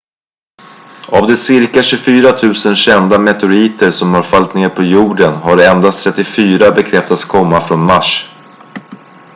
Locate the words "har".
4.17-4.23, 5.45-5.57